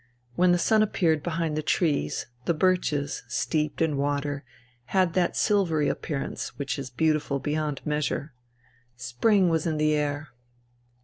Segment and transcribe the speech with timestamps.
[0.35, 4.43] When the sun appeared behind the trees the birches, steeped in water,
[4.85, 8.33] had that silvery appearance which is beautiful beyond measure.
[8.95, 10.29] Spring was in the air.